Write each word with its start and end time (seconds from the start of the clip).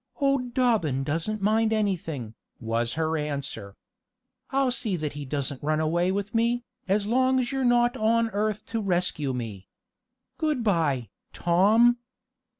"Old 0.15 0.55
Dobbin 0.55 1.03
doesn't 1.03 1.43
mind 1.43 1.71
anything," 1.71 2.33
was 2.59 2.93
her 2.93 3.15
answer. 3.19 3.77
"I'll 4.49 4.71
see 4.71 4.95
that 4.95 5.13
he 5.13 5.25
doesn't 5.25 5.61
run 5.61 5.79
away 5.79 6.11
with 6.11 6.33
me, 6.33 6.63
as 6.87 7.05
long 7.05 7.39
as 7.39 7.51
you're 7.51 7.63
not 7.63 7.95
on 7.95 8.31
earth 8.31 8.65
to 8.73 8.81
rescue 8.81 9.31
me. 9.31 9.67
Good 10.39 10.63
by, 10.63 11.09
Tom!" 11.33 11.97